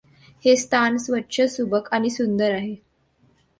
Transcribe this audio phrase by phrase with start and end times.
[0.45, 2.75] हे स्थान स्वच्छ, सुबक आणि सुंदर आहे.